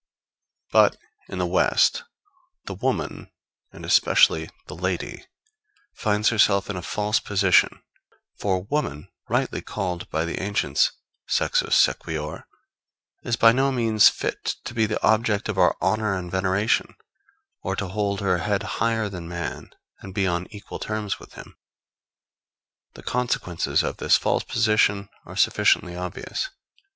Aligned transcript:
But 0.71 0.97
in 1.29 1.37
the 1.37 1.45
West, 1.45 2.05
the 2.65 2.73
woman, 2.73 3.29
and 3.71 3.85
especially 3.85 4.49
the 4.65 4.75
lady, 4.75 5.27
finds 5.93 6.29
herself 6.29 6.71
in 6.71 6.75
a 6.75 6.81
false 6.81 7.19
position; 7.19 7.83
for 8.39 8.63
woman, 8.63 9.09
rightly 9.29 9.61
called 9.61 10.09
by 10.09 10.25
the 10.25 10.41
ancients, 10.41 10.91
sexus 11.27 11.75
sequior, 11.77 12.45
is 13.21 13.35
by 13.35 13.51
no 13.51 13.71
means 13.71 14.09
fit 14.09 14.55
to 14.63 14.73
be 14.73 14.87
the 14.87 14.99
object 15.05 15.47
of 15.47 15.59
our 15.59 15.77
honor 15.81 16.15
and 16.15 16.31
veneration, 16.31 16.95
or 17.61 17.75
to 17.75 17.87
hold 17.87 18.21
her 18.21 18.39
head 18.39 18.63
higher 18.81 19.07
than 19.07 19.29
man 19.29 19.69
and 19.99 20.15
be 20.15 20.25
on 20.25 20.47
equal 20.49 20.79
terms 20.79 21.19
with 21.19 21.33
him. 21.33 21.55
The 22.95 23.03
consequences 23.03 23.83
of 23.83 23.97
this 23.97 24.17
false 24.17 24.43
position 24.43 25.09
are 25.27 25.35
sufficiently 25.35 25.95
obvious. 25.95 26.49